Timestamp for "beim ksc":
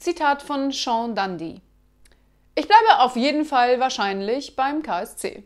4.56-5.44